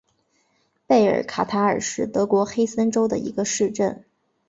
[0.87, 4.03] 贝尔卡塔尔是德国黑森州的一个市镇。